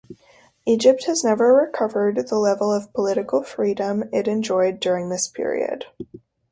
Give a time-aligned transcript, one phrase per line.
[0.65, 5.85] Egypt has never recovered the level of political freedom it enjoyed during this period.